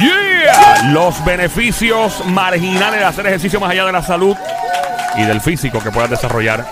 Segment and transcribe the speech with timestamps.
[0.00, 0.90] Yeah.
[0.92, 4.36] Los beneficios marginales de hacer ejercicio más allá de la salud
[5.16, 6.64] y del físico que puedas desarrollar.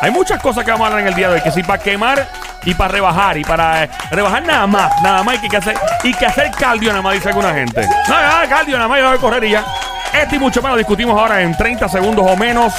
[0.00, 1.80] Hay muchas cosas que vamos a hablar en el día de hoy, que si para
[1.80, 2.26] quemar
[2.64, 6.12] y para rebajar y para eh, rebajar nada más, nada más hay que hacer y
[6.12, 7.86] que hacer cardio nada más dice alguna gente.
[8.08, 9.64] No, nada cardio nada más yo voy a correr y ya.
[10.12, 12.72] Esto y mucho más lo discutimos ahora en 30 segundos o menos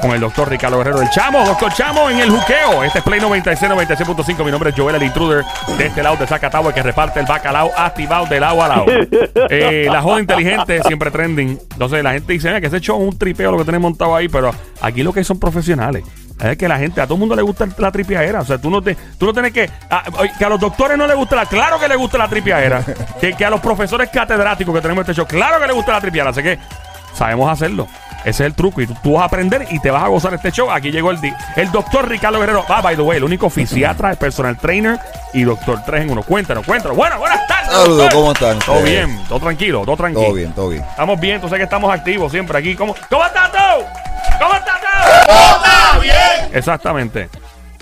[0.00, 1.44] con el doctor Ricardo Guerrero del Chamo.
[1.44, 2.82] Doctor Chamo en el juqueo.
[2.84, 4.44] Este es Play 96, 96.5.
[4.44, 5.44] Mi nombre es Joel el Intruder.
[5.76, 8.86] De este lado de Zacatau, el que reparte el bacalao activado del agua al lado.
[9.52, 11.58] Eh, la joda inteligente siempre trending.
[11.72, 14.54] Entonces la gente dice, que se echó un tripeo lo que tenemos montado ahí, pero
[14.80, 16.04] aquí lo que son profesionales.
[16.40, 18.40] Es que la gente, a todo el mundo le gusta la tripiadera.
[18.40, 19.68] O sea, tú no, te, tú no tienes que.
[19.90, 21.46] a- oye, que a los doctores no les gusta la.
[21.46, 22.82] Claro que les gusta la tripiadera.
[23.20, 25.92] que, que a los profesores catedráticos que tenemos en este show, claro que les gusta
[25.92, 26.30] la tripiadera.
[26.30, 26.58] Así que
[27.14, 27.86] sabemos hacerlo.
[28.20, 28.80] Ese es el truco.
[28.82, 30.70] Y tú, tú vas a aprender y te vas a gozar este show.
[30.70, 32.64] Aquí llegó el, di- el doctor Ricardo Guerrero.
[32.68, 34.98] Ah, by the way, el único fisiatra, el personal trainer
[35.32, 36.22] y doctor 3 en uno.
[36.22, 36.96] Cuéntanos, cuéntanos.
[36.96, 37.72] Bueno, buenas tardes.
[37.72, 38.12] Saludos.
[38.12, 40.24] ¿cómo están Todo bien, todo tranquilo, todo tranquilo.
[40.26, 40.82] Todo bien, todo bien.
[40.82, 42.74] Estamos bien, tú sabes que estamos activos siempre aquí.
[42.74, 43.58] ¿Cómo, ¿cómo estás tú?
[44.38, 44.86] ¿Cómo estás tú?
[45.26, 46.50] ¡Todo está bien!
[46.52, 47.28] Exactamente.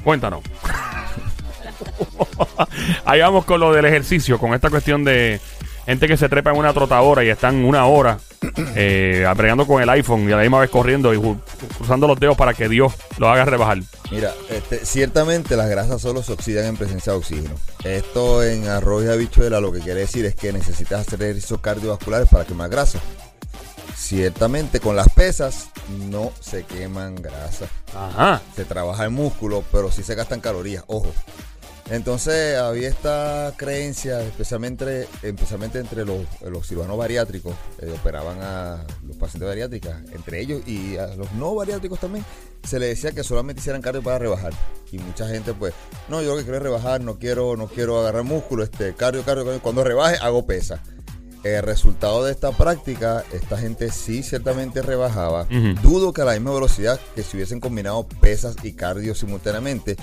[0.04, 0.40] Cuéntanos.
[3.04, 5.40] Ahí vamos con lo del ejercicio, con esta cuestión de
[5.86, 8.18] gente que se trepa en una trotadora y están una hora
[8.74, 11.20] eh, bregando con el iPhone y a la misma vez corriendo y
[11.76, 13.78] cruzando los dedos para que Dios lo haga rebajar.
[14.10, 17.54] Mira, este, ciertamente las grasas solo se oxidan en presencia de oxígeno.
[17.84, 22.28] Esto en arroz y habichuela lo que quiere decir es que necesitas hacer ejercicios cardiovasculares
[22.28, 23.00] para quemar grasa.
[23.96, 25.70] Ciertamente con las pesas
[26.08, 27.66] no se queman grasa.
[27.94, 28.40] Ajá.
[28.54, 31.12] Se trabaja el músculo, pero sí se gastan calorías, ojo.
[31.90, 39.16] Entonces había esta creencia, especialmente, especialmente entre los, los cirujanos bariátricos, eh, operaban a los
[39.16, 42.24] pacientes bariátricos, entre ellos y a los no bariátricos también,
[42.62, 44.52] se les decía que solamente hicieran cardio para rebajar.
[44.92, 45.72] Y mucha gente pues,
[46.08, 49.24] no, yo lo que quiero es rebajar, no quiero, no quiero agarrar músculo, este, cardio,
[49.24, 49.62] cardio, cardio.
[49.62, 50.82] cuando rebaje hago pesa.
[51.44, 55.46] El resultado de esta práctica, esta gente sí ciertamente rebajaba.
[55.82, 59.96] Dudo que a la misma velocidad que si hubiesen combinado pesas y cardio simultáneamente,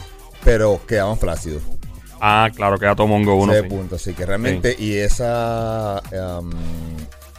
[0.45, 1.61] pero quedaban flácidos.
[2.21, 3.53] Ah, claro, queda todo mongo uno.
[3.53, 3.67] Ese sí.
[3.69, 3.95] punto.
[3.95, 6.01] Así que realmente, y esa,
[6.39, 6.49] um,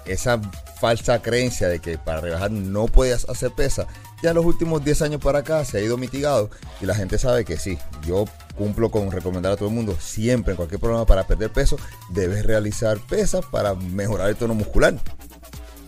[0.05, 0.41] esa
[0.81, 3.87] falsa creencia de que para rebajar no podías hacer pesa,
[4.23, 6.51] ya los últimos 10 años para acá se ha ido mitigado
[6.81, 8.25] y la gente sabe que sí, yo
[8.57, 11.77] cumplo con recomendar a todo el mundo, siempre en cualquier programa para perder peso,
[12.11, 14.95] debes realizar pesas para mejorar el tono muscular.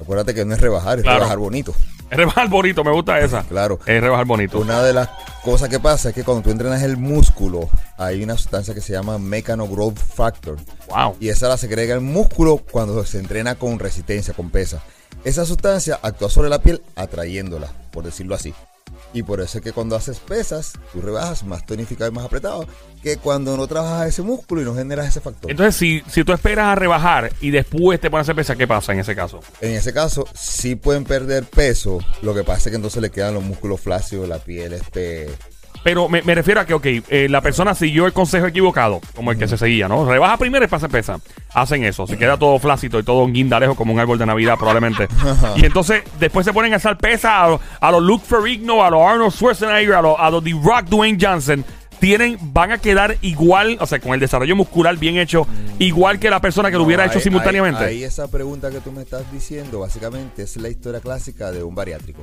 [0.01, 1.19] Acuérdate que no es rebajar, es Claro.
[1.21, 1.75] rebajar bonito.
[2.11, 3.43] Es rebajar bonito, me gusta esa.
[3.45, 3.79] Claro.
[3.87, 4.59] Es rebajar bonito.
[4.59, 5.09] Una de las
[5.43, 8.93] cosas que pasa es que cuando tú entrenas el músculo, hay una sustancia que se
[8.93, 10.57] llama Mechano Growth Factor.
[10.89, 11.17] Wow.
[11.21, 14.83] Y esa la segrega el músculo cuando se entrena con resistencia, con pesa.
[15.25, 18.55] Esa sustancia actúa sobre la piel atrayéndola, por decirlo así.
[19.13, 22.67] Y por eso es que cuando haces pesas, tú rebajas más tonificado y más apretado
[23.03, 25.51] que cuando no trabajas ese músculo y no generas ese factor.
[25.51, 28.67] Entonces, si, si tú esperas a rebajar y después te pones a hacer pesa, ¿qué
[28.67, 29.41] pasa en ese caso?
[29.61, 32.01] En ese caso, sí pueden perder peso.
[32.23, 35.29] Lo que pasa es que entonces le quedan los músculos flácidos, la piel, este.
[35.85, 39.31] Pero me, me refiero a que, ok, eh, la persona siguió el consejo equivocado, como
[39.33, 40.05] el que se seguía, ¿no?
[40.09, 41.19] Rebaja primero y pasa pesa.
[41.55, 42.07] Hacen eso.
[42.07, 45.09] Se queda todo flácito y todo un guindalejo como un árbol de Navidad, probablemente.
[45.57, 48.91] y entonces, después se ponen a hacer pesa a, los- a los Luke Ferrigno, a
[48.91, 51.65] los Arnold Schwarzenegger, a los, a The Rock Dwayne Johnson.
[52.01, 55.49] Tienen, van a quedar igual, o sea, con el desarrollo muscular bien hecho,
[55.81, 57.83] igual que la persona que lo hubiera hecho simultáneamente.
[57.85, 61.75] Ahí esa pregunta que tú me estás diciendo, básicamente es la historia clásica de un
[61.75, 62.23] bariátrico.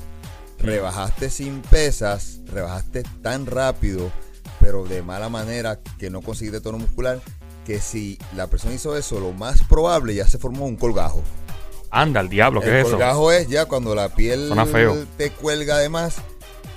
[0.60, 4.12] Rebajaste sin pesas, rebajaste tan rápido,
[4.60, 7.20] pero de mala manera que no conseguiste tono muscular,
[7.66, 11.22] que si la persona hizo eso, lo más probable ya se formó un colgajo.
[11.92, 12.92] Anda, el diablo, ¿qué el es eso?
[12.92, 15.06] colgajo es ya cuando la piel feo.
[15.18, 16.16] te cuelga de más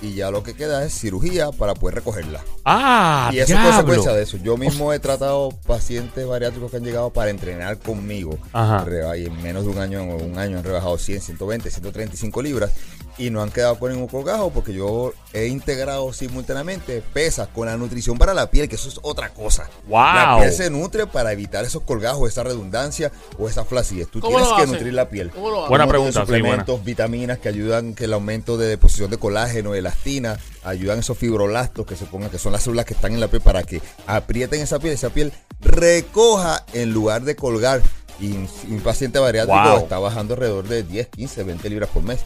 [0.01, 2.41] y ya lo que queda es cirugía para poder recogerla.
[2.63, 3.69] Ah, Y eso es diablo.
[3.71, 4.37] consecuencia de eso.
[4.37, 8.37] Yo mismo he tratado pacientes bariátricos que han llegado para entrenar conmigo.
[8.53, 8.85] Ajá.
[9.17, 12.71] Y en menos de un año, un año han rebajado 100, 120, 135 libras.
[13.19, 17.75] Y no han quedado con ningún colgajo porque yo he integrado simultáneamente pesas con la
[17.75, 19.69] nutrición para la piel, que eso es otra cosa.
[19.87, 19.99] Wow.
[19.99, 24.07] La piel se nutre para evitar esos colgajos, esa redundancia o esa flacidez.
[24.09, 25.31] Tú ¿Cómo tienes que nutrir la piel.
[25.31, 25.69] ¿Cómo lo hace?
[25.69, 26.37] Buena pregunta, sí, buena.
[26.39, 31.85] suplementos, vitaminas que ayudan que el aumento de deposición de colágeno, elastina, ayudan esos fibroblastos
[31.85, 34.61] que se pongan, que son las células que están en la piel para que aprieten
[34.61, 37.81] esa piel, esa piel recoja en lugar de colgar.
[38.21, 39.77] Y un paciente bariátrico Wow.
[39.79, 42.19] está bajando alrededor de 10, 15, 20 libras por mes.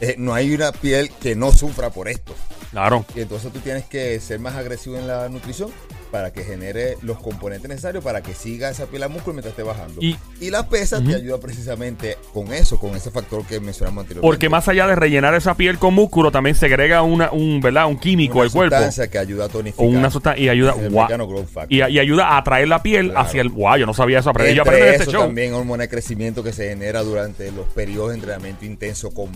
[0.00, 2.34] Eh, no hay una piel que no sufra por esto.
[2.70, 3.04] Claro.
[3.14, 5.70] Y entonces tú tienes que ser más agresivo en la nutrición
[6.10, 9.62] para que genere los componentes necesarios para que siga esa piel a músculo mientras esté
[9.62, 10.00] bajando.
[10.00, 14.26] Y- Y, la pesa te ayuda precisamente con eso, con ese factor que mencionamos anteriormente.
[14.30, 17.86] Porque más allá de rellenar esa piel con músculo, también segrega una, un, ¿verdad?
[17.86, 18.76] un químico una del cuerpo.
[18.76, 19.86] sustancia que ayuda a tonificar.
[19.86, 21.66] una sustancia y ayuda, factor.
[21.72, 23.20] y, y ayuda a atraer la piel Claro.
[23.26, 23.48] hacia el.
[23.48, 24.30] Wow, yo no sabía eso.
[24.30, 25.22] Aprendí, yo aprendí en eso este show.
[25.22, 29.32] también hormona de crecimiento que se genera durante los periodos de entrenamiento intenso con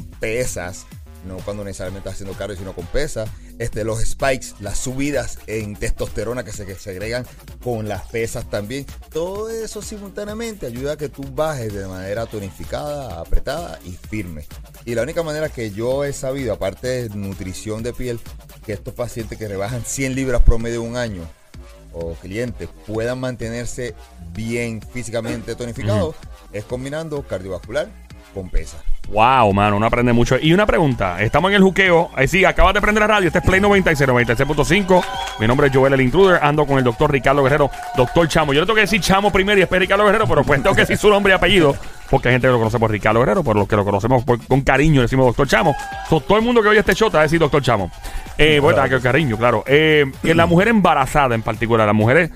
[0.51, 0.87] pesas,
[1.29, 3.31] no cuando necesariamente estás haciendo cardio, sino con pesas.
[3.59, 7.25] Este, los spikes, las subidas en testosterona que se que se agregan
[7.63, 8.85] con las pesas también.
[9.13, 14.47] Todo eso simultáneamente ayuda a que tú bajes de manera tonificada, apretada y firme.
[14.85, 18.19] Y la única manera que yo he sabido, aparte de nutrición de piel,
[18.65, 21.23] que estos pacientes que rebajan 100 libras promedio un año,
[21.93, 23.95] o clientes puedan mantenerse
[24.33, 26.15] bien físicamente tonificados
[26.53, 27.91] es combinando cardiovascular
[28.35, 28.79] con pesa.
[29.09, 30.37] Wow, mano, uno aprende mucho.
[30.41, 32.11] Y una pregunta, estamos en el juqueo.
[32.15, 33.27] Ahí sí, acabas de prender la radio.
[33.27, 35.05] Este es Play 96, 96.5.
[35.41, 36.39] Mi nombre es Joel el Intruder.
[36.43, 38.53] Ando con el doctor Ricardo Guerrero, doctor Chamo.
[38.53, 40.83] Yo le tengo que decir Chamo primero y después Ricardo Guerrero, pero pues tengo que
[40.83, 41.75] decir su nombre y apellido.
[42.09, 44.45] Porque hay gente que lo conoce por Ricardo Guerrero, por los que lo conocemos por-
[44.47, 45.75] con cariño, decimos doctor Chamo.
[46.09, 47.91] So, todo el mundo que oye este show te va a decir doctor Chamo.
[48.39, 49.65] Eh, bueno, que cariño, claro.
[49.67, 52.31] Eh, la mujer embarazada en particular, las mujeres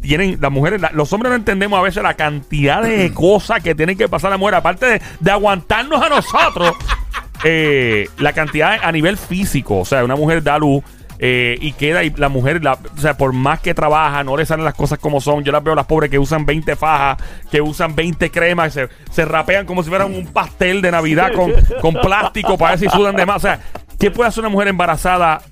[0.00, 3.74] tienen las mujeres, la- los hombres no entendemos a veces la cantidad de cosas que
[3.74, 6.74] tienen que pasar las mujeres, aparte de, de aguantarnos a nosotros,
[7.44, 10.82] eh, la cantidad a nivel físico, o sea, una mujer da luz.
[11.22, 14.46] eh, y queda y la mujer, la- o sea, por más que trabaja, no le
[14.46, 15.44] salen las cosas como son.
[15.44, 17.18] Yo las veo las pobres que usan 20 fajas,
[17.50, 21.52] que usan 20 cremas, se, se rapean como si fueran un pastel de Navidad con,
[21.82, 23.36] con plástico para ver si sudan de más.
[23.36, 23.60] O sea,
[23.98, 25.42] ¿qué puede hacer una mujer embarazada?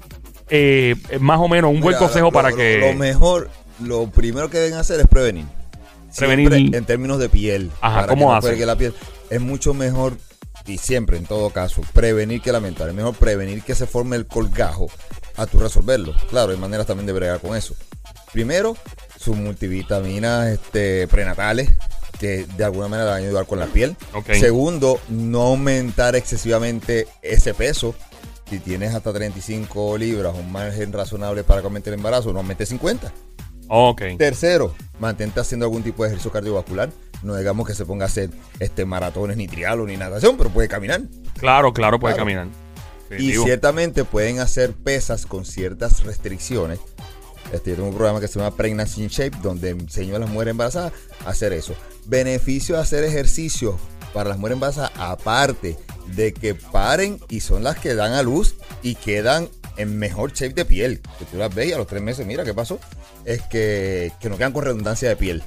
[0.48, 2.90] Eh, más o menos, un buen consejo lo- para lo- que.
[2.90, 3.50] Lo mejor,
[3.80, 5.46] lo primero que deben hacer es prevenir.
[6.16, 6.74] Prevenir.
[6.74, 7.70] En términos de piel.
[7.80, 8.94] Ajá, para ¿cómo que no la piel.
[9.30, 10.16] Es mucho mejor,
[10.66, 12.88] y siempre en todo caso, prevenir que lamentar.
[12.88, 14.88] Es mejor prevenir que se forme el colgajo
[15.36, 16.14] a tu resolverlo.
[16.30, 17.74] Claro, hay maneras también de bregar con eso.
[18.32, 18.76] Primero,
[19.18, 21.70] sus multivitaminas este, prenatales
[22.18, 23.96] que de alguna manera van a ayudar con la piel.
[24.38, 27.94] Segundo, no aumentar excesivamente ese peso.
[28.50, 32.66] Si tienes hasta 35 libras, un margen razonable para que aumente el embarazo, no aumente
[32.66, 33.12] 50.
[33.68, 34.02] Ok.
[34.18, 36.90] Tercero, mantente haciendo algún tipo de ejercicio cardiovascular.
[37.22, 38.30] No digamos que se ponga a hacer
[38.60, 41.02] este maratones ni trialo ni natación, pero puede caminar.
[41.38, 42.26] Claro, claro, puede Claro.
[42.26, 42.48] caminar.
[43.18, 46.78] Y ciertamente pueden hacer pesas con ciertas restricciones.
[47.52, 50.28] Este, yo tengo un programa que se llama Pregnancy in Shape, donde enseño a las
[50.28, 50.92] mujeres embarazadas
[51.24, 51.74] a hacer eso.
[52.04, 53.78] Beneficio de hacer ejercicio
[54.12, 55.76] para las mujeres embarazadas, aparte
[56.14, 59.48] de que paren y son las que dan a luz y quedan
[59.78, 61.00] en mejor shape de piel.
[61.18, 62.78] Que tú las ves y a los tres meses, mira qué pasó.
[63.24, 65.42] Es que, que no quedan con redundancia de piel.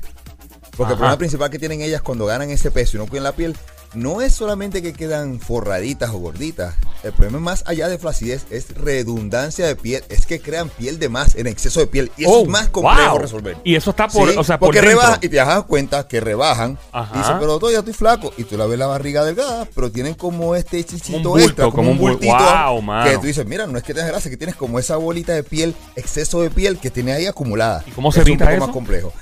[0.71, 0.91] Porque Ajá.
[0.93, 3.55] el problema principal que tienen ellas cuando ganan ese peso y no cuidan la piel,
[3.93, 6.75] no es solamente que quedan forraditas o gorditas.
[7.03, 10.03] El problema es más allá de flacidez, es redundancia de piel.
[10.09, 12.11] Es que crean piel de más, en exceso de piel.
[12.15, 13.19] Y eso Oh, es más complejo wow.
[13.19, 13.57] resolver.
[13.63, 14.99] Y eso está por, Sí, o sea, por porque dentro.
[14.99, 16.77] rebajan y te das cuenta que rebajan.
[16.91, 17.11] Ajá.
[17.13, 18.33] Y dices, pero doctor, ya estoy flaco.
[18.37, 21.91] Y tú la ves la barriga delgada, pero tienen como este chichito bulto, extra, como
[21.91, 22.33] un bul- bultito.
[22.33, 25.33] Wow, que tú dices, mira, no es que tengas grasa, que tienes como esa bolita
[25.33, 27.83] de piel, exceso de piel que tienes ahí acumulada.
[27.87, 28.65] ¿Y cómo se es evita un poco eso?
[28.67, 29.13] más complejo.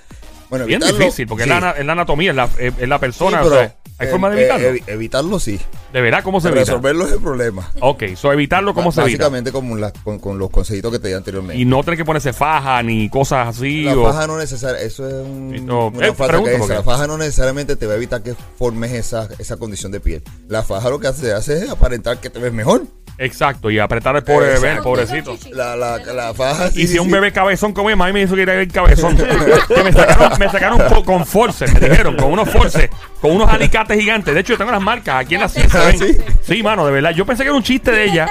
[0.49, 1.49] Bueno, Bien evitarlo, difícil, porque sí.
[1.49, 3.41] es, la, ana- es la anatomía, es la, es- es la Sí, persona.
[3.43, 4.69] pero, o sea, ¿Hay eh, forma de eh, evitarlo?
[4.69, 5.59] evi- evitarlo sí.
[5.91, 6.61] ¿De verdad cómo se evita?
[6.65, 7.69] Resolverlo es el problema.
[7.81, 9.25] Ok, so evitarlo, ¿cómo se evita?
[9.25, 11.61] Básicamente como la- con, con los consejitos que te di anteriormente.
[11.61, 13.83] Y no tener que ponerse faja ni cosas así.
[13.83, 17.17] La o- faja no necesariamente, eso es un- no, una eh, que La faja no
[17.17, 20.23] necesariamente te va a evitar que formes esa, esa condición de piel.
[20.47, 22.83] La faja lo que hace, hace es aparentar que te ves mejor.
[23.21, 25.37] Exacto, y apretar el pobre bebé, el pobrecito.
[25.51, 28.13] La, la, la faja sí, Y si sí, un bebé cabezón como es, a mí
[28.13, 29.17] me hizo que era el cabezón.
[29.67, 32.89] que me sacaron, me sacaron po- con force, me dijeron, con unos force,
[33.19, 34.33] con unos alicates gigantes.
[34.33, 35.67] De hecho, yo tengo las marcas aquí en la silla.
[35.85, 35.99] ¿ven?
[35.99, 36.17] ¿sí?
[36.43, 37.11] Sí, mano, de verdad.
[37.11, 38.27] Yo pensé que era un chiste de ella.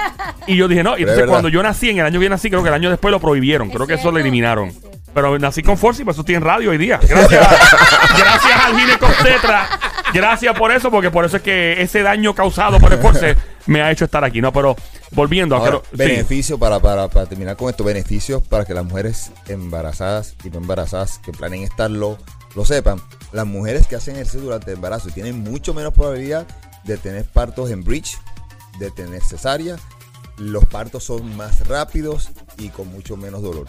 [0.47, 0.97] Y yo dije, no.
[0.97, 2.89] Y entonces cuando yo nací, en el año que yo nací, creo que el año
[2.89, 3.69] después lo prohibieron.
[3.69, 4.73] Creo Es que eso lo eliminaron.
[5.13, 6.99] Pero nací con force y por eso estoy en radio hoy día.
[7.07, 7.47] Gracias,
[8.17, 9.69] gracias al ginecostetra.
[10.13, 13.35] Gracias por eso, porque por eso es que ese daño causado por el force
[13.67, 14.41] me ha hecho estar aquí.
[14.41, 14.75] No, pero
[15.11, 15.97] volviendo a Ahora, sí.
[15.97, 20.57] beneficio para, para, para terminar con esto, beneficios para que las mujeres embarazadas y no
[20.57, 22.17] embarazadas que planeen estarlo
[22.55, 22.99] lo sepan.
[23.31, 26.47] Las mujeres que hacen ejercicio durante el embarazo tienen mucho menos probabilidad
[26.83, 28.17] de tener partos en bridge,
[28.79, 29.75] de tener cesárea.
[30.37, 33.67] Los partos son más rápidos y con mucho menos dolor.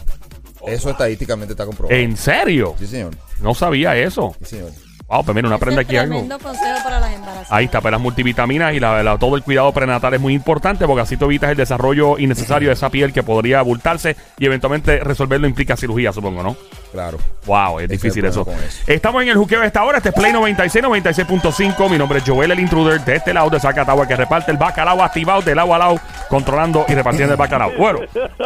[0.65, 1.99] Eso estadísticamente está comprobado.
[1.99, 2.75] ¿En serio?
[2.79, 3.15] Sí, señor.
[3.41, 4.35] No sabía eso.
[4.39, 4.71] Sí, señor.
[5.11, 6.13] Wow, pues mira, uno aprende aquí algo.
[6.13, 7.51] tremendo consejo para las embarazadas.
[7.51, 10.85] Ahí está, pero las multivitaminas y la- la- todo el cuidado prenatal es muy importante
[10.87, 14.99] porque así tú evitas el desarrollo innecesario de esa piel que podría abultarse y eventualmente
[15.01, 16.55] resolverlo implica cirugía, supongo, ¿no?
[16.93, 17.17] Claro.
[17.45, 18.45] Wow, es difícil eso.
[18.87, 19.97] Estamos en el juqueo de esta hora.
[19.97, 21.89] Este es Play 96, 96.5.
[21.89, 23.01] Mi nombre es Joel, el intruder.
[23.03, 25.99] De este lado de Zacatagua, que reparte el bacalao activado de lado a lado,
[26.29, 27.71] controlando y repartiendo el bacalao.
[27.77, 27.99] Bueno,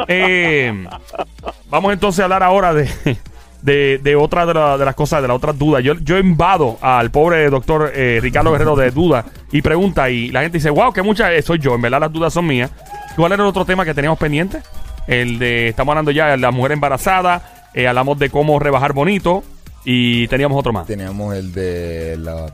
[0.08, 0.88] eh,
[1.70, 2.90] vamos entonces a hablar ahora de,
[3.66, 5.84] de, de otra de, la- de las cosas, de las otras dudas.
[5.84, 10.10] Yo, yo invado al pobre doctor eh, Ricardo Guerrero de dudas y pregunta.
[10.10, 11.32] Y la gente dice, wow, que muchas.
[11.32, 11.76] eh, soy yo.
[11.76, 12.72] En verdad, las dudas son mías.
[13.16, 14.60] ¿Cuál era el otro tema que teníamos pendiente?
[15.08, 17.68] El de, estamos hablando ya de la mujer embarazada.
[17.74, 19.44] eh, hablamos de cómo rebajar bonito.
[19.84, 20.88] Y teníamos otro más.
[20.88, 22.48] Teníamos el de la,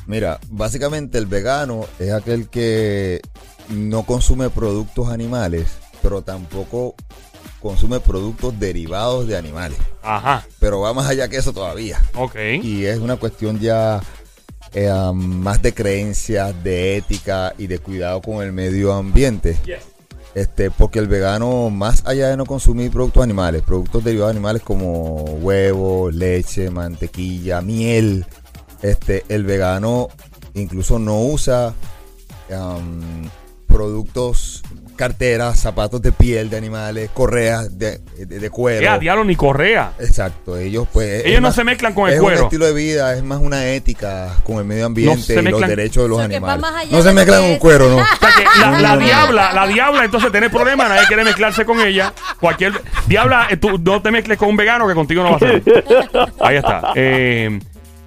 [0.05, 3.19] Mira, básicamente el vegano es aquel que
[3.69, 6.95] no consume productos animales, pero tampoco
[7.61, 9.77] consume productos derivados de animales.
[10.03, 10.45] Ajá.
[10.59, 12.01] Pero va más allá que eso todavía.
[12.15, 12.35] Ok.
[12.61, 14.01] Y es una cuestión ya
[14.73, 19.57] eh, más de creencias, de ética y de cuidado con el medio ambiente.
[20.35, 24.61] Este, porque el vegano, más allá de no consumir productos animales, productos derivados de animales
[24.61, 28.25] como huevos, leche, mantequilla, miel,
[28.83, 30.09] este, el vegano
[30.53, 31.73] incluso no usa
[32.49, 33.29] um,
[33.67, 34.63] productos,
[34.97, 38.81] carteras, zapatos de piel de animales, correas de, de, de cuero.
[38.81, 39.93] Eh, a diablo ni correa.
[39.99, 41.23] Exacto, ellos pues...
[41.23, 42.39] Ellos es no se mezclan con el es cuero.
[42.39, 46.03] un estilo de vida, es más una ética con el medio ambiente y los derechos
[46.03, 46.65] de los O sea, animales.
[46.91, 47.97] No se mezclan con cuero, ¿no.
[47.97, 52.13] O sea que la, diabla, la diabla entonces tiene problemas, nadie quiere mezclarse con ella.
[52.39, 52.73] Cualquier
[53.07, 55.63] diabla, eh, tú no te mezcles con un vegano que contigo no va a ser.
[56.41, 56.91] Ahí está.
[56.95, 57.59] Eh,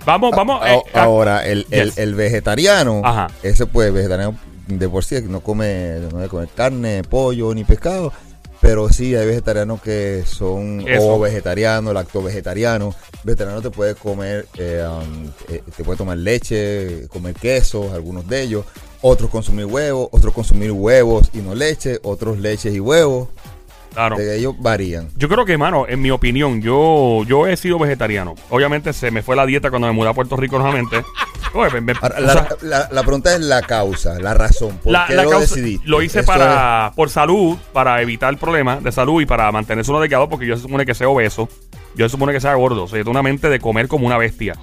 [0.05, 0.61] vamos, vamos.
[0.67, 3.29] eh, Ahora, el, el- el vegetariano, Ajá.
[3.43, 4.35] ese pues vegetariano
[4.79, 8.13] de por sí no come, no debe comer carne, pollo ni pescado.
[8.61, 11.15] Pero sí, hay vegetarianos que son Eso.
[11.15, 12.95] o vegetarianos, lacto vegetarianos.
[13.25, 18.43] Vegetariano te puede comer, eh, um, eh, te puede tomar leche, comer quesos, algunos de
[18.43, 18.67] ellos.
[19.01, 23.29] Otros consumir huevos, otros consumir huevos y no leche, otros leches y huevos.
[23.95, 24.17] claro.
[24.19, 25.09] De ellos varían.
[25.17, 28.35] Yo creo que, mano, en mi opinión, yo, yo he sido vegetariano.
[28.51, 31.03] Obviamente se me fue la dieta cuando me mudé a Puerto Rico nuevamente.
[31.53, 34.79] Oye, me- me- Ahora, o la, sea, la- la pregunta es la causa, la razón.
[34.83, 35.87] ¿Por la- qué la lo causa- decidiste?
[35.89, 40.01] lo hice Esto para por salud, para evitar problemas de salud y para mantenerse uno
[40.01, 41.49] delgado, porque yo se supone que sea obeso.
[41.97, 42.85] Yo se supone que sea gordo.
[42.85, 44.55] O sea, yo tengo una mente de comer como una bestia.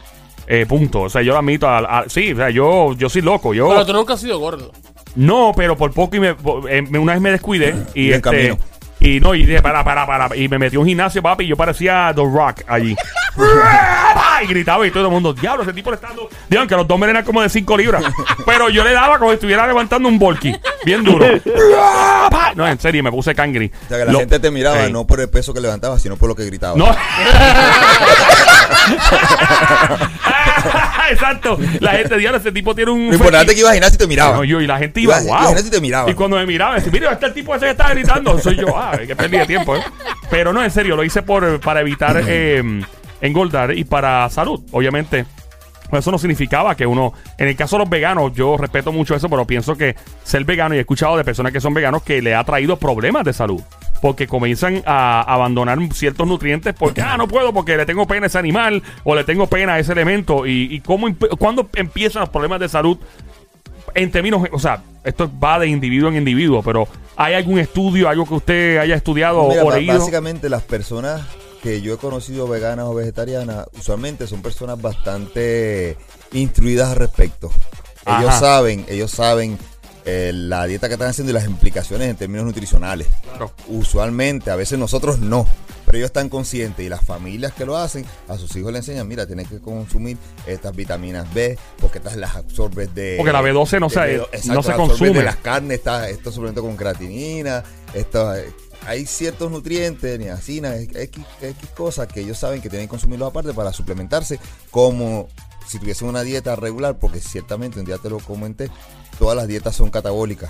[0.48, 1.02] Eh, punto.
[1.02, 1.68] O sea, yo lo admito.
[1.68, 3.54] al- al- sí, o sea, yo, yo soy loco.
[3.54, 4.72] Yo, Pero tú nunca has sido gordo.
[5.16, 8.08] No, pero por poco y me, por- eh, me- una vez me descuidé y Y
[8.08, 8.58] en este camino.
[9.00, 10.36] Y no y dije para para para.
[10.36, 12.96] Y me metí a un gimnasio papi y yo parecía The Rock allí.
[14.44, 16.88] Y gritaba y todo el mundo diablo ese tipo le está dando digan que los
[16.88, 18.04] dos eran como de 5 libras.
[18.46, 21.26] Pero yo le daba como si estuviera levantando un volky bien duro.
[22.56, 23.72] No en serio me puse cangri.
[23.86, 24.94] O sea, que la Lo- gente te miraba Ey.
[24.94, 26.76] no por el peso que levantaba, sino por lo que gritaba.
[26.78, 26.86] no.
[31.10, 31.58] Exacto.
[31.80, 33.08] La gente, diablo, ese tipo tiene un.
[33.08, 34.36] Lo importante es que ibas a gimnasio y te miraba.
[34.38, 35.56] No, yo, y la gente iba, Ibas- wow.
[35.56, 36.10] gente te miraba.
[36.10, 38.38] Y cuando me miraba, decía, mira, este tipo ese que está gritando.
[38.40, 38.78] Soy yo.
[38.78, 39.82] Ah, que perdí de tiempo, ¿eh?
[40.30, 42.82] Pero no, en serio, lo hice por, para evitar eh,
[43.22, 44.62] engordar y para salud.
[44.72, 45.26] Obviamente,
[45.92, 47.14] eso no significaba que uno.
[47.38, 50.76] En el caso de los veganos, yo respeto mucho eso, pero pienso que ser vegano,
[50.76, 53.62] y he escuchado de personas que son veganos que le ha traído problemas de salud.
[54.02, 58.28] Porque comienzan a abandonar ciertos nutrientes porque, ah, no puedo porque le tengo pena a
[58.28, 60.46] ese animal o le tengo pena a ese elemento.
[60.46, 61.08] ¿Y, y cómo,
[61.40, 62.98] cuándo empiezan los problemas de salud?
[63.96, 68.26] en términos, o sea, esto va de individuo en individuo, pero ¿hay algún estudio, algo
[68.26, 69.98] que usted haya estudiado Mira, o leído?
[69.98, 71.22] básicamente las personas
[71.64, 75.98] que yo he conocido veganas o vegetarianas, usualmente son personas bastante
[76.32, 77.50] instruidas al respecto.
[78.06, 78.40] Ellos Ajá.
[78.40, 79.58] saben, ellos saben
[80.10, 83.08] eh, la dieta que están haciendo y las implicaciones en términos nutricionales.
[83.24, 83.52] Claro.
[83.68, 85.46] Usualmente, a veces nosotros no,
[85.86, 89.08] pero ellos están conscientes y las familias que lo hacen, a sus hijos le enseñan,
[89.08, 93.16] mira, tienes que consumir estas vitaminas B, porque estas las absorbes de...
[93.18, 95.12] Porque la B12 no de- se- de- no se consume.
[95.12, 98.50] de las carnes, está, esto suplemento con creatinina, esto, eh,
[98.86, 103.54] hay ciertos nutrientes, niacina, X, X cosas que ellos saben que tienen que consumirlos aparte
[103.54, 104.40] para suplementarse,
[104.72, 105.28] como
[105.68, 108.70] si tuviesen una dieta regular, porque ciertamente un día te lo comenté,
[109.20, 110.50] todas las dietas son catabólicas,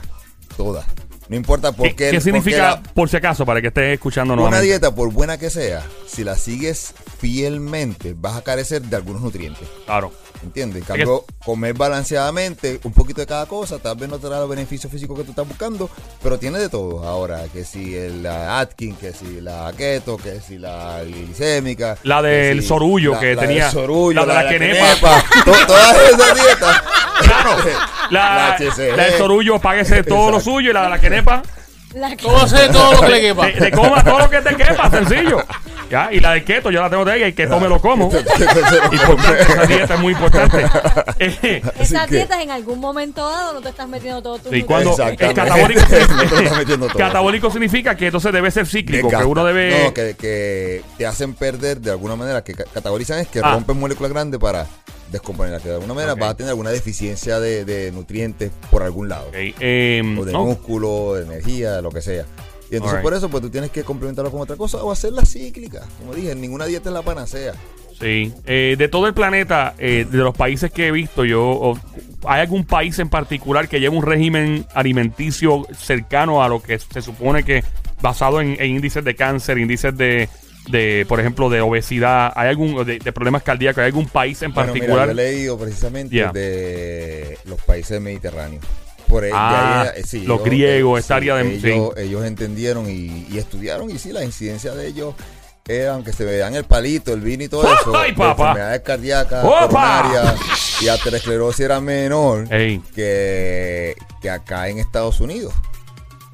[0.56, 0.86] todas.
[1.30, 2.06] No importa por ¿Qué, qué.
[2.12, 4.66] qué por significa, la- por si acaso, para que esté escuchando una nuevamente?
[4.68, 9.68] dieta, por buena que sea, si la sigues fielmente, vas a carecer de algunos nutrientes.
[9.86, 10.12] Claro.
[10.44, 10.82] ¿Entiendes?
[10.84, 14.50] En cambio, comer balanceadamente, un poquito de cada cosa, tal vez no te da los
[14.50, 15.90] beneficios físicos que tú estás buscando,
[16.22, 17.04] pero tiene de todo.
[17.08, 21.98] Ahora, que si el la Atkins, que si la keto, que si la glicémica.
[22.04, 24.86] La del si- sorullo que la tenía- del sorullo, la de la quenepa.
[24.86, 26.82] quenepa, to- todas esas dietas.
[27.24, 27.50] Claro.
[28.12, 31.42] La, la del sorullo, páguese todo lo suyo y la de la quenepa.
[31.98, 33.46] La que- ¿Cómo hacer todo lo que le quepa?
[33.48, 35.38] Te, te coma todo lo que te quepa, sencillo.
[35.90, 38.12] Ya, y la de keto, yo la tengo de ella, y keto me lo como.
[38.12, 40.66] Esa dieta es muy importante.
[41.20, 44.62] Eh, Esas que- dietas en algún momento dado no te estás metiendo todo tu Sí,
[44.64, 45.82] cuando el catabólico,
[46.78, 49.86] No catabólico significa que entonces debe ser cíclico, que uno debe...
[49.86, 53.54] No, que, que te hacen perder de alguna manera, que ca- categorizan es que Ah.
[53.54, 54.68] rompen moléculas grandes para
[55.12, 56.20] descomponerlas, que de alguna manera Ok.
[56.20, 59.30] vas a tener alguna deficiencia de, de nutrientes por algún lado.
[59.34, 62.26] Eh, O de músculo, de energía, lo que sea.
[62.70, 65.84] Y entonces por eso pues tú tienes que complementarlo con otra cosa o hacerla cíclica.
[66.00, 67.54] Como dije, ninguna dieta es la panacea.
[68.00, 71.74] Sí, Eh, de todo el planeta, eh, de los países que he visto, yo
[72.26, 77.02] ¿hay algún país en particular que lleve un régimen alimenticio cercano a lo que se
[77.02, 77.64] supone que
[78.02, 80.30] basado en, en índices de cáncer, índices de,
[80.68, 84.54] de, por ejemplo, de obesidad, hay algún de, de problemas cardíacos, hay algún país en
[84.54, 85.06] Bueno, mira, particular?
[85.08, 86.32] yo he leído precisamente Yeah.
[86.32, 88.64] de los países mediterráneos.
[89.08, 92.90] Por de Ah, ahí, sí, los ellos, griegos, eh, esta área de- ellos, ellos entendieron
[92.90, 95.16] y, y estudiaron y sí, la incidencia de ellos
[95.66, 98.50] era, aunque se vean el palito, el vino y todo eso, ¡Ay, papá!
[98.50, 99.46] enfermedades cardíacas,
[100.82, 105.54] y aterosclerosis era menor Ey, que, que acá en Estados Unidos.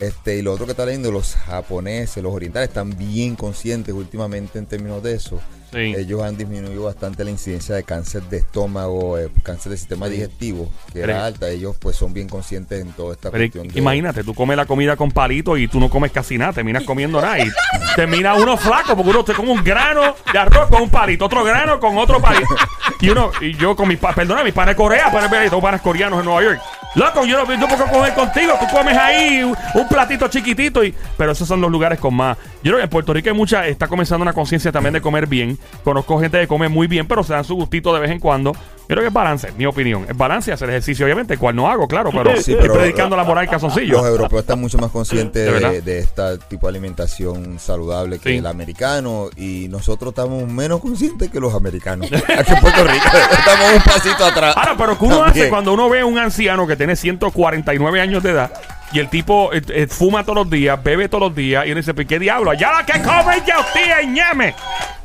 [0.07, 4.59] Este, y lo otro que está leyendo, los japoneses, los orientales están bien conscientes últimamente
[4.59, 5.39] en términos de eso.
[5.71, 5.93] sí.
[5.97, 10.69] Ellos han disminuido bastante la incidencia de cáncer de estómago, eh, cáncer del sistema digestivo,
[10.93, 11.49] que Pero- era alta.
[11.49, 13.67] Ellos pues son bien conscientes en toda esta Pero cuestión.
[13.69, 16.83] de- imagínate, tú comes la comida con palito y tú no comes casi nada, terminas
[16.83, 17.47] comiendo nada y
[17.95, 21.43] termina uno flaco porque uno te come un grano de arroz con un palito, otro
[21.43, 22.55] grano con otro palito.
[23.01, 25.11] Y uno, y yo con mis pa- perdona, mis panes Corea,
[25.49, 26.61] tengo panes coreanos en Nueva York.
[26.95, 31.47] Loco, yo no, puedo comer contigo, tú comes ahí un platito chiquitito, y, pero esos
[31.47, 32.37] son los lugares con más.
[32.57, 35.25] Yo creo que en Puerto Rico hay mucha, está comenzando una conciencia también de comer
[35.25, 35.57] bien.
[35.83, 38.55] Conozco gente que come muy bien, pero se dan su gustito de vez en cuando.
[38.83, 40.05] Yo creo que es balance, mi opinión.
[40.09, 43.23] Es balance hacer ejercicio, obviamente, cual no hago, claro, pero, Sí, estoy pero- predicando la
[43.23, 43.93] moral calzoncillo.
[43.97, 48.29] Los europeos están mucho más conscientes ¿De de, de este tipo de alimentación saludable que
[48.31, 48.37] Sí.
[48.37, 52.07] el americano y nosotros estamos menos conscientes que los americanos.
[52.37, 54.55] Aquí en Puerto Rico estamos un pasito atrás.
[54.57, 55.43] Ahora, pero ¿qué uno También.
[55.45, 58.51] hace cuando uno ve a un anciano que tiene 149 años de edad
[58.93, 61.79] y el tipo eh, eh, fuma todos los días, bebe todos los días y uno
[61.79, 62.53] dice, "¿Pero ¿qué diablo?
[62.53, 64.53] ¡Ya la que come ya usted en ñame!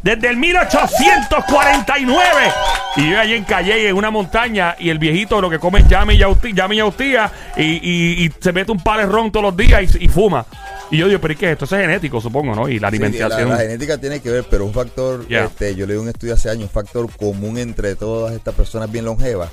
[0.02, 2.52] Desde el 1849.
[2.97, 5.88] Y yo allí en Calle, en una montaña, y el viejito lo que come es
[5.88, 9.57] llame y yautía, llame y yautía, y, y- y se mete un ron todos los
[9.57, 10.47] días y, y fuma.
[10.90, 11.64] Y yo digo, ¿pero ¿y qué es esto?
[11.66, 12.68] Es genético, supongo, ¿no?
[12.68, 13.49] Y la Sí, alimentación.
[13.50, 16.49] la, la genética tiene que ver, pero un factor, este, yo leí un estudio hace
[16.49, 19.50] años, un factor común entre todas estas personas bien longevas.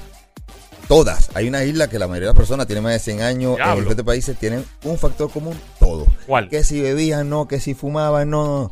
[0.88, 1.30] Todas.
[1.34, 3.56] Hay una isla que la mayoría de las personas tienen más de 100 años.
[3.56, 3.74] Diablo.
[3.74, 5.60] En diferentes países tienen un factor común.
[5.80, 6.08] Todos.
[6.28, 6.50] ¿Cuál?
[6.50, 7.48] Que si bebían, no.
[7.48, 8.72] Que si fumaban, no.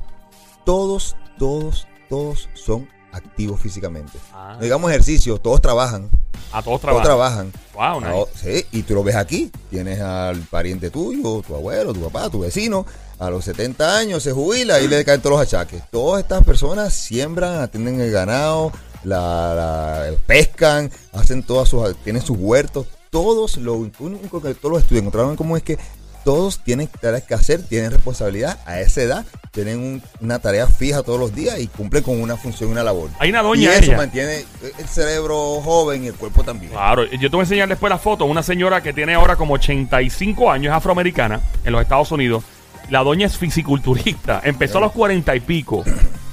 [0.66, 4.18] Todos, todos, todos son activos físicamente.
[4.34, 4.54] Ah.
[4.58, 5.38] No digamos ejercicio.
[5.40, 6.10] Todos trabajan.
[6.52, 7.52] A todos Todos trabajan.
[7.52, 8.00] trabajan.
[8.02, 8.32] Wow, nice.
[8.32, 9.52] Ah, sí, y tú lo ves aquí.
[9.72, 12.86] Tienes al pariente tuyo, tu abuelo, tu papá, tu vecino.
[13.18, 15.82] A los 70 años se jubila y le caen todos los achaques.
[15.90, 18.72] Todas estas personas siembran, atienden el ganado,
[19.04, 22.88] la, la- pescan, hacen todas sus, tienen sus huertos.
[23.10, 25.78] Todos, lo único que todos los estudios encontraron en común es que
[26.24, 31.04] todos tienen tareas que hacer, tienen responsabilidad a esa edad, tienen un- una tarea fija
[31.04, 33.10] todos los días y cumplen con una función, una labor.
[33.20, 33.98] Hay una y doña eso ella.
[33.98, 34.46] mantiene
[34.80, 36.72] el cerebro joven y el cuerpo también.
[36.72, 38.24] Claro, yo te voy a enseñar después la foto.
[38.26, 42.44] Una señora que tiene ahora como 85 años, es afroamericana, en los Estados Unidos.
[42.90, 44.42] La doña es fisiculturista.
[44.44, 45.84] Empezó a los 40 y pico.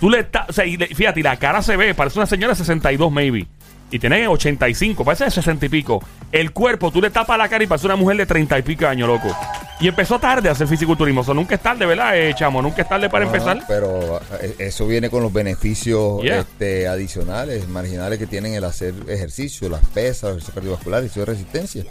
[0.01, 0.49] Tú le estás.
[0.49, 3.13] O sea, y le- fíjate, y la cara se ve, parece una señora de 62,
[3.13, 3.47] maybe.
[3.93, 6.01] Y tiene 85, parece de 60 y pico.
[6.31, 8.87] El cuerpo, tú le tapas la cara y parece una mujer de 30 y pico
[8.87, 9.37] años, loco.
[9.81, 11.23] Y empezó tarde a hacer fisiculturismo.
[11.23, 12.63] O sea, nunca es tarde, ¿verdad, eh, chamo?
[12.63, 13.65] Nunca es tarde para No, empezar.
[13.67, 16.39] Pero eh, eso viene con los beneficios Yeah.
[16.41, 21.85] este, adicionales, marginales que tienen el hacer ejercicio, las pesas, ejercicio cardiovascular, ejercicio de resistencia,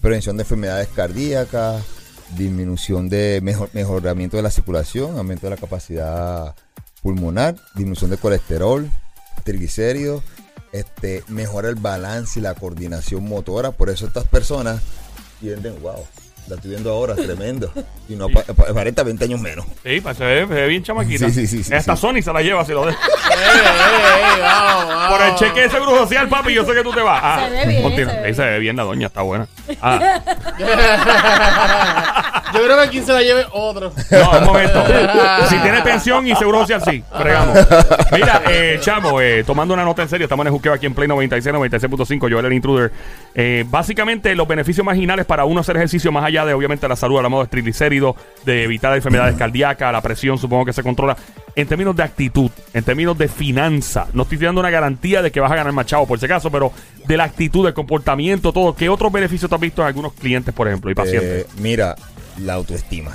[0.00, 1.84] prevención de enfermedades cardíacas,
[2.36, 6.56] disminución de mejor, mejoramiento de la circulación, aumento de la capacidad
[7.10, 8.90] pulmonar, disminución de colesterol,
[9.44, 10.24] triglicéridos,
[10.72, 13.70] este, mejora el balance y la coordinación motora.
[13.70, 14.82] Por eso estas personas
[15.40, 16.04] tienden, wow,
[16.48, 17.70] la estoy viendo ahora, tremendo.
[18.08, 19.64] Y no pa- aparenta 20 años menos.
[19.84, 21.26] Sí, pues se ve, se ve bien chamaquita.
[21.26, 22.00] Sí, sí, sí, sí, Esta sí.
[22.02, 22.92] Sony se la lleva si lo de.
[24.40, 25.08] Vamos, vamos.
[25.18, 27.20] Por el cheque de seguro social, papi, yo sé que tú te vas.
[27.22, 28.12] Ah, Se ve bien, continúa.
[28.14, 29.46] se ve Ahí se ve bien la doña, está buena.
[29.80, 30.20] Ah,
[32.52, 33.92] Yo creo que aquí se la lleve otro.
[34.10, 34.84] no, un momento.
[35.48, 37.02] Si tiene pensión y seguro social, sí.
[37.16, 37.58] Fregamos.
[38.12, 40.94] Mira, eh, chamo, eh, tomando una nota en serio, estamos en el juqueo aquí en
[40.94, 42.92] Play 96, 96.5, Joel el Intruder.
[43.34, 47.16] Eh, básicamente, los beneficios marginales para uno hacer ejercicio, más allá de, obviamente, la salud,
[47.16, 51.16] hablamos de triglicéridos, de evitar enfermedades cardíacas, la presión, supongo que se controla.
[51.54, 55.40] En términos de actitud, en términos de finanza, no estoy dando una garantía de que
[55.40, 56.72] vas a ganar más chavo, por si acaso, pero
[57.06, 58.74] de la actitud, del comportamiento, todo.
[58.74, 61.46] ¿Qué otros beneficios te has visto en algunos clientes, por ejemplo, y pacientes?
[61.46, 61.96] Eh, mira,
[62.38, 63.14] la autoestima.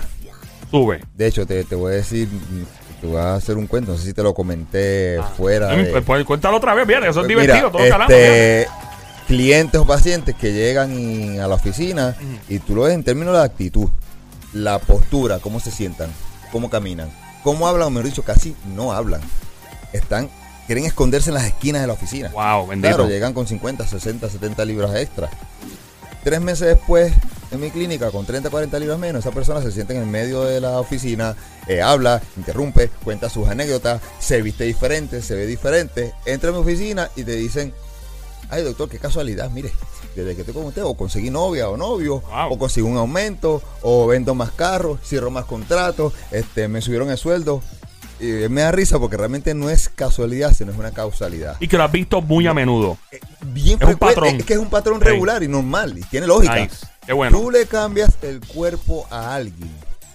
[0.69, 1.01] Sube.
[1.15, 2.29] De hecho, te, te voy a decir,
[3.01, 5.73] te voy a hacer un cuento, no sé si te lo comenté fuera.
[5.73, 8.13] Mm, de- pues, cuéntalo otra vez, bien, eso es Pues divertido, mira, todos calamos.
[8.13, 8.67] este,
[9.27, 12.15] clientes o pacientes que llegan y- a la oficina
[12.47, 13.89] y tú lo ves en términos de actitud,
[14.53, 16.10] la postura, cómo se sientan,
[16.51, 17.10] cómo caminan,
[17.43, 19.21] cómo hablan, o mejor dicho, casi no hablan.
[19.93, 20.29] Están,
[20.67, 22.29] quieren esconderse en las esquinas de la oficina.
[22.29, 22.95] Wow, bendito.
[22.95, 25.29] Claro, llegan con 50, 60, 70 libras extra.
[26.23, 27.12] Tres meses después,
[27.52, 30.44] en mi clínica, con 30, 40 libras menos, esa persona se siente en el medio
[30.44, 31.36] de la oficina,
[31.68, 36.14] eh, habla, interrumpe, cuenta sus anécdotas, se viste diferente, se ve diferente.
[36.26, 37.74] Entra a mi oficina y te dicen,
[38.50, 39.72] ay doctor, qué casualidad, mire,
[40.16, 42.54] desde que estoy con usted, o conseguí novia o novio, Wow.
[42.54, 47.18] o conseguí un aumento, o vendo más carros, cierro más contratos, este, me subieron el
[47.18, 47.62] sueldo.
[48.20, 51.76] Y me da risa porque realmente no es casualidad, sino es una causalidad Y que
[51.76, 53.00] lo has visto muy a menudo.
[53.42, 54.36] bien Es un patrón.
[54.36, 56.56] Es que es un patrón regular y normal y tiene lógica.
[56.56, 56.86] Nice.
[57.38, 59.72] Tú le cambias el cuerpo a alguien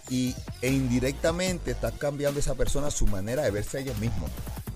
[0.09, 4.31] y e indirectamente estás cambiando a esa persona su manera de verse a ellos mismos.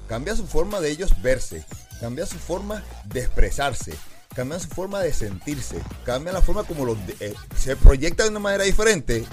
[0.08, 1.64] Cambia su forma de ellos verse,
[2.00, 3.94] cambia su forma de expresarse,
[4.34, 8.30] cambia su forma de sentirse, cambia la forma como los de- eh, se proyecta de
[8.30, 9.24] una manera diferente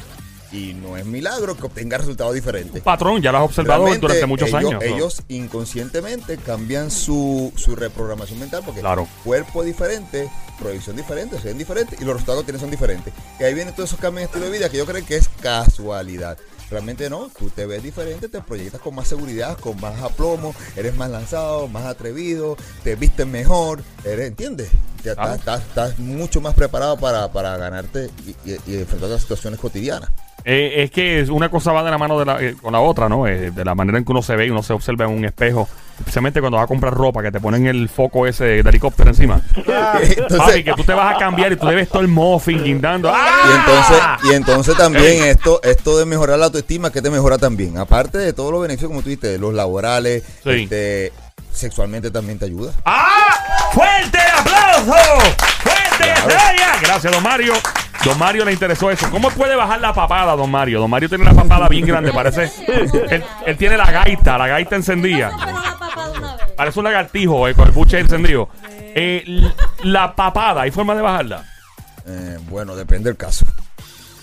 [0.51, 2.81] y no es milagro que obtenga resultados diferentes.
[2.81, 4.73] Patrón, ya lo has observado Realmente, durante muchos ellos, años.
[4.73, 4.81] ¿no?
[4.81, 9.07] Ellos inconscientemente cambian su, su reprogramación mental porque Claro.
[9.23, 10.29] cuerpo diferente,
[10.59, 13.13] proyección diferente, se ven diferentes y los resultados que tienen son diferentes.
[13.39, 15.29] Y ahí vienen todos esos cambios en estilo de vida que yo creo que es
[15.41, 16.37] casualidad.
[16.69, 20.93] Realmente no, tú te ves diferente, te proyectas con más seguridad, con más aplomo, eres
[20.95, 24.69] más lanzado, más atrevido, te vistes mejor, eres, ¿entiendes?
[25.03, 25.35] Ya Claro.
[25.35, 29.59] estás, estás- estás mucho más preparado para, para ganarte y, y- y enfrentar las situaciones
[29.61, 30.09] cotidianas.
[30.49, 33.09] Eh, es que una cosa va de la mano de la, eh, con la otra,
[33.09, 33.27] ¿no?
[33.27, 35.25] Eh, de la manera en que uno se ve y uno se observa en un
[35.25, 35.67] espejo.
[35.99, 39.41] Especialmente cuando vas a comprar ropa, que te ponen el foco ese de helicóptero encima.
[39.57, 43.09] Entonces, Papi, que tú te vas a cambiar y tú debes todo el muffin guindando.
[43.09, 43.59] Y ¡Ah!
[43.59, 47.77] entonces, y entonces también esto, esto de mejorar la autoestima, que te mejora también.
[47.77, 50.49] Aparte de todos los beneficios, como tú dijiste, los laborales, Sí.
[50.63, 51.11] este,
[51.51, 52.71] sexualmente también te ayuda.
[52.85, 53.35] ¡Ah!
[53.73, 55.19] ¡Fuerte el aplauso!
[55.59, 55.86] ¡Fuerte!
[56.81, 57.53] Gracias, don Mario.
[58.03, 59.09] Don Mario le interesó eso.
[59.09, 60.79] ¿Cómo puede bajar la papada, don Mario?
[60.79, 62.51] Don Mario tiene la papada bien grande, parece.
[63.09, 65.31] Él, él tiene la gaita, la gaita encendida.
[65.35, 66.37] Una.
[66.55, 68.49] Parece un lagartijo eh, con el buche encendido.
[68.79, 69.23] Eh,
[69.83, 71.43] la papada, ¿hay forma de bajarla?
[72.07, 73.45] Eh, bueno, depende del caso.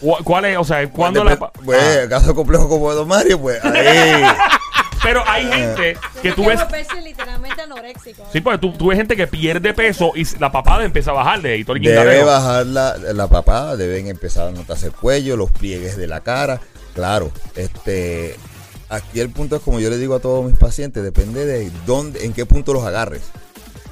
[0.00, 0.58] ¿Cu- ¿Cuál es?
[0.58, 2.02] O sea, ¿cuándo la Dep- pues, Ah.
[2.02, 4.24] el caso complejo como de Don Mario, pues ahí.
[5.05, 6.59] Pero hay gente que tú ves.
[6.64, 8.27] volverse literalmente anoréxico.
[8.33, 11.59] Sí, porque tú, tú ves gente que pierde peso y la papada empieza a bajarle
[11.59, 12.27] y todo el Debe guindadero.
[12.27, 16.61] bajar la, la papada, deben empezar a notarse el cuello, los pliegues de la cara.
[16.95, 18.35] Claro, este
[18.88, 22.25] aquí el punto es como yo le digo a todos mis pacientes, depende de dónde,
[22.25, 23.23] en qué punto los agarres.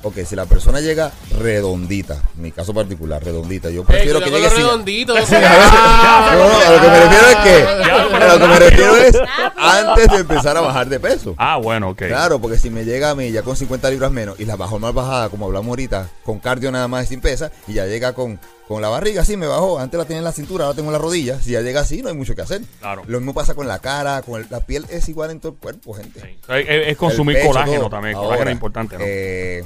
[0.05, 4.31] Ok, si la persona llega redondita, en mi caso particular, redondita, yo Ey, prefiero que
[4.31, 4.61] llegue con sin...
[4.63, 5.19] los redonditos.
[5.29, 7.87] Sí, a ver, no, no, a lo que me refiero es que,
[8.17, 9.19] a lo que me refiero es
[9.57, 11.35] antes de empezar a bajar de peso.
[11.39, 11.99] Ah, bueno, ok.
[12.09, 14.79] Claro, porque si me llega a mí ya con 50 libras menos y la bajo
[14.79, 18.13] más bajada, como hablamos ahorita, con cardio nada más y sin pesa, y ya llega
[18.13, 18.39] con,
[18.69, 20.95] con la barriga, sí me bajó, antes la tenía en la cintura, ahora tengo en
[20.95, 22.63] la rodilla, si ya llega así no hay mucho que hacer.
[22.81, 23.03] Claro.
[23.07, 25.59] Lo mismo pasa con la cara, con el- la piel es igual en todo el
[25.59, 26.21] cuerpo, gente.
[26.21, 26.39] Sí.
[26.49, 27.91] Es, es consumir pecho, colágeno todo.
[27.91, 28.17] también.
[28.17, 29.05] Ahora, colágeno es importante, ¿no?
[29.07, 29.65] eh,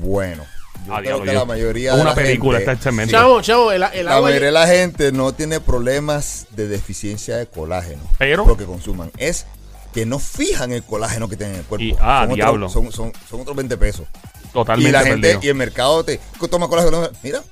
[0.00, 0.44] bueno,
[0.86, 2.82] yo creo diablo, que yo- la mayoría es de una la película, gente- está
[3.42, 4.28] chamo, el, el la agua.
[4.28, 8.02] mayoría de la gente no tiene problemas de deficiencia de colágeno.
[8.18, 9.46] Pero- Lo que consuman es
[9.92, 11.84] que no fijan el colágeno que tienen en el cuerpo.
[11.84, 12.68] Y- ah, son, diablo.
[12.68, 14.06] son, son, son otros 20 pesos.
[14.52, 15.40] Totalmente y la gente perdido.
[15.42, 17.08] y el mercado te toma colágeno.
[17.22, 17.42] Mira,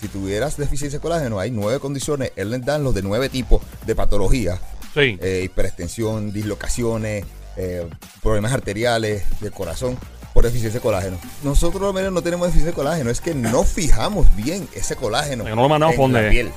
[0.00, 2.32] si tuvieras deficiencia de colágeno, hay nueve condiciones.
[2.36, 4.60] Él les dan los de nueve tipos de patologías:
[4.94, 5.18] Sí.
[5.20, 7.24] eh, hiperextensión, dislocaciones,
[7.56, 7.88] eh,
[8.22, 9.96] problemas arteriales del corazón
[10.32, 11.18] por deficiencia de colágeno.
[11.42, 15.44] Nosotros los medios no tenemos deficiencia de colágeno, es que no fijamos bien ese colágeno
[15.44, 16.50] no lo mandamos en la piel.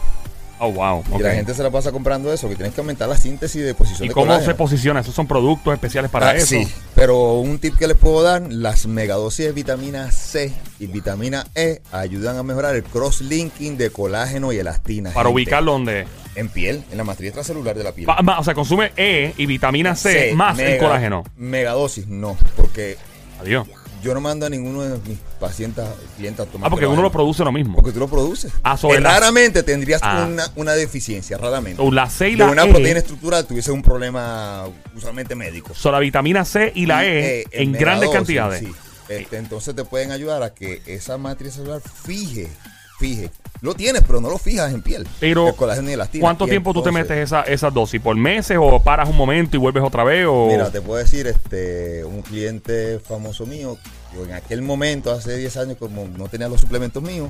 [0.57, 1.03] Oh, wow.
[1.19, 3.73] Y la gente se la pasa comprando eso, que tienes que aumentar la síntesis de
[3.73, 4.51] posición ¿Y de cómo colágeno.
[4.53, 4.99] se posiciona?
[5.01, 6.45] ¿Esos son productos especiales para Ah, eso?
[6.45, 11.45] Sí, pero un tip que les puedo dar, las megadosis de vitamina C y vitamina
[11.55, 15.09] E ayudan a mejorar el cross-linking de colágeno y elastina.
[15.11, 15.33] Para gente.
[15.35, 16.07] ubicarlo donde.
[16.35, 18.07] En piel, en la matriz extracelular de la piel.
[18.09, 21.23] O sea, consume E y vitamina C, más el mega- colágeno.
[21.35, 22.97] Megadosis, no, porque
[23.45, 23.67] Adiós.
[24.03, 25.83] yo no mando a ninguno de mis pacientes,
[26.17, 27.75] clientes a tomar Ah, porque uno lo produce lo mismo.
[27.75, 28.51] Porque tú lo produces.
[28.61, 30.27] Ah, sobre la- raramente tendrías Ah.
[30.29, 31.81] una, una deficiencia, raramente.
[31.81, 32.69] O la C y de la una E.
[32.69, 35.73] proteína estructural tuviese un problema usualmente médico.
[35.73, 38.59] So, la vitamina C y la Y, E eh, en grandes cantidades.
[38.59, 38.71] sí.
[39.09, 42.49] Este, entonces te pueden ayudar a que esa matriz celular fije,
[42.97, 43.31] fije.
[43.61, 45.07] Lo tienes, pero no lo fijas en piel.
[45.19, 46.21] Pero, El colágeno y elastina.
[46.21, 48.01] ¿cuánto tiempo tú te metes esa, esas dosis?
[48.01, 50.27] ¿Por meses o paras un momento y vuelves otra vez?
[50.29, 50.47] O...
[50.47, 53.77] Mira, te puedo decir, este, un cliente famoso mío,
[54.13, 57.29] yo en aquel momento, hace 10 años, como no tenía los suplementos míos,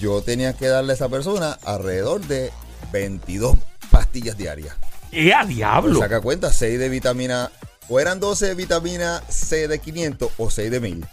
[0.00, 2.50] yo tenía que darle a esa persona alrededor de
[2.92, 3.56] 22
[3.90, 4.74] pastillas diarias.
[5.12, 6.00] ¡Eh, a diablo!
[6.00, 7.50] Saca cuenta, 6 de vitamina,
[7.88, 11.06] o eran 12 de vitamina C de 500 o 6 de 1000.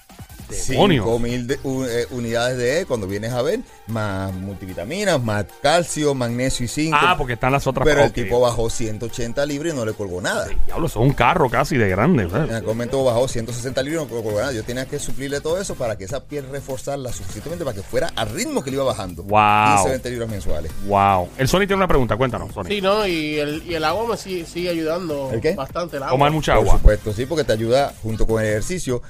[0.50, 1.06] Demonios.
[1.06, 6.14] 5000 de- u- eh, unidades de E cuando vienes a ver, más multivitaminas, más calcio,
[6.14, 6.96] magnesio y zinc.
[6.98, 10.22] Ah, porque están las otras pero el tipo bajó 180 libras y no le colgó
[10.22, 10.48] nada.
[10.66, 12.24] Diablo, eso es un carro casi de grande.
[12.24, 12.52] En ¿sabes?
[12.52, 14.52] aquel momento bajó 160 libras y no le colgó nada.
[14.54, 18.12] Yo tenía que suplirle todo eso para que esa piel reforzarla suficientemente para que fuera
[18.16, 19.24] al ritmo que le iba bajando.
[19.24, 19.76] Wow.
[19.76, 20.72] 15, 20 libras mensuales.
[20.88, 21.30] Wow.
[21.38, 22.66] El Sony tiene una pregunta, cuéntanos, Sony.
[22.68, 25.54] Sí, no, y el, y el agua me sigue, sigue ayudando ¿El qué?
[25.56, 25.98] bastante.
[25.98, 26.12] El agua.
[26.14, 26.74] Tomar mucha Por agua.
[26.78, 29.02] supuesto, sí, porque te ayuda junto con el ejercicio.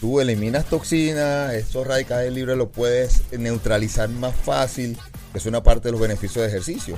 [0.00, 4.98] Tú eliminas toxinas, esos radicales libres los puedes neutralizar más fácil,
[5.32, 6.96] que es una parte de los beneficios de ejercicio.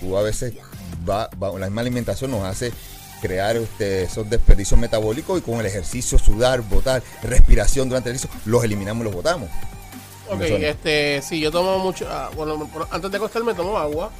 [0.00, 0.54] Tú a veces,
[1.08, 2.72] va, va- la misma alimentación nos hace
[3.20, 8.40] crear este, esos desperdicios metabólicos y con el ejercicio, sudar, botar, respiración durante el ejercicio,
[8.46, 9.48] los eliminamos y los botamos.
[10.28, 14.10] Ok, este, sí, yo tomo mucho, ah, bueno, antes de acostarme tomo agua,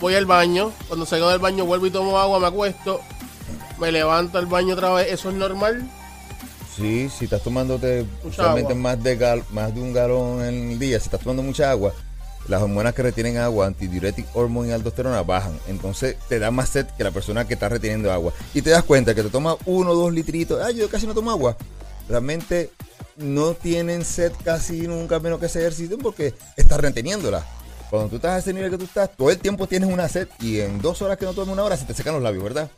[0.00, 3.00] voy al baño, cuando salgo del baño vuelvo y tomo agua, me acuesto,
[3.78, 5.88] me levanto al baño otra vez, eso es normal.
[6.76, 10.98] Sí, si estás tomándote usualmente más de, gal- más de un galón en el día,
[10.98, 11.92] si estás tomando mucha agua,
[12.48, 15.58] las hormonas que retienen agua, antidiuretic hormone y aldosterona, bajan.
[15.68, 18.32] Entonces te da más sed que la persona que está reteniendo agua.
[18.54, 20.62] Y te das cuenta que te tomas uno o dos litritos.
[20.62, 21.56] Ay, yo casi no tomo agua.
[22.08, 22.70] Realmente
[23.16, 27.44] no tienen sed casi nunca menos que ese ejercicio porque estás reteniéndola.
[27.90, 30.28] Cuando tú estás a ese nivel que tú estás, todo el tiempo tienes una sed
[30.40, 32.70] y en dos horas que no tomes una hora se te secan los labios, ¿verdad?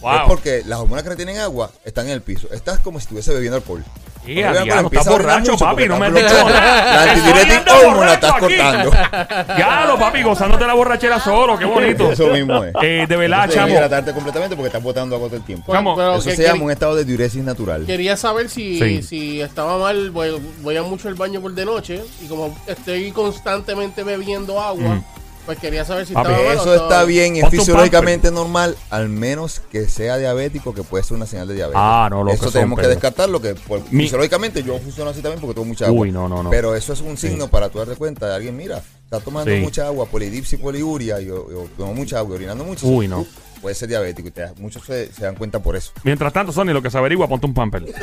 [0.00, 0.14] Wow.
[0.14, 2.48] Es porque las hormonas que retienen agua están en el piso.
[2.52, 3.82] Estás como si estuviese bebiendo alcohol.
[4.26, 5.88] ¡Eh, Cuando a bebes diablo, alcohol, estás borracho, papi!
[5.88, 6.10] No me.
[6.10, 8.40] La hormone la estás aquí.
[8.56, 8.90] cortando.
[9.58, 12.10] Ya, lo papi, gozándote la borrachera solo, qué bonito.
[12.12, 12.74] Eso mismo es.
[12.82, 13.72] Eh, de verdad, chamo.
[13.72, 15.72] hidratarte completamente porque estás botando agua todo el tiempo.
[15.72, 17.86] Chamo, Eso que- se que- llama un estado de diuresis natural.
[17.86, 19.02] Quería saber si, Sí.
[19.02, 23.12] si estaba mal, voy, voy a mucho al baño por de noche y como estoy
[23.12, 25.00] constantemente bebiendo agua,
[25.46, 29.88] pues quería saber si Papi, estaba Eso está bien es fisiológicamente normal, al menos que
[29.88, 31.80] sea diabético, que puede ser una señal de diabetes.
[31.82, 35.10] Ah, no, lo que Eso son, tenemos que descartarlo, que por- Mi- fisiológicamente yo funciono
[35.10, 36.00] así también porque tomo mucha agua.
[36.02, 36.50] Uy, no, no, no.
[36.50, 39.58] Pero eso es un signo para tú darte cuenta de alguien, mira, está tomando Sí.
[39.60, 42.86] mucha agua, polidipsia y poliuria, y, o, o tomo mucha agua, y orinando mucho.
[42.86, 43.26] Uy, tú no.
[43.60, 45.90] Puedes ser diabético y te- muchos se, se dan cuenta por eso.
[46.04, 47.84] Mientras tanto, Sony, lo que se averigua, ponte un pamper.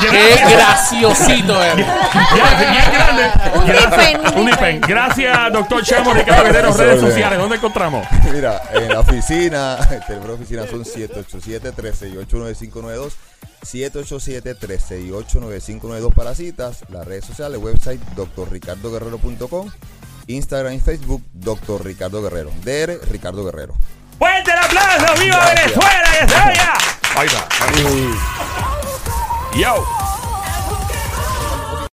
[0.00, 1.86] Qué graciosito eres.
[1.86, 3.30] Ya, bien grande.
[3.54, 3.62] Un
[4.34, 4.46] un Un.
[4.46, 4.80] Nipen.
[4.80, 6.72] Gracias, doctor Chamo Ricardo Guerrero.
[6.72, 8.06] Redes es sociales, ¿dónde encontramos?
[8.32, 13.12] Mira, en la oficina, el teléfono de oficina son 787-368-9592,
[13.64, 18.00] 787-368-9592 para citas, las redes sociales, website
[18.36, 19.70] drricardoguerrero.com,
[20.26, 21.84] Instagram y Facebook, Dr.
[21.84, 23.74] Ricardo Guerrero, DR Ricardo Guerrero.
[24.18, 25.20] ¡Fuerte el aplauso!
[25.20, 25.46] ¡Viva.
[25.46, 26.10] Venezuela!
[26.20, 26.34] ¡Que se!
[27.18, 27.48] Ahí está.
[29.54, 30.01] Yo.